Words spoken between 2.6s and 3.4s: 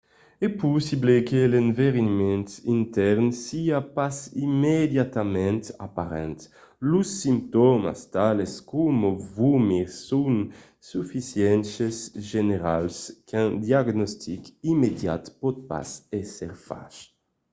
intèrn